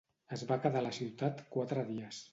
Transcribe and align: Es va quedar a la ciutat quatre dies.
Es 0.37 0.43
va 0.51 0.57
quedar 0.63 0.81
a 0.83 0.87
la 0.87 0.95
ciutat 0.97 1.45
quatre 1.57 1.89
dies. 1.95 2.27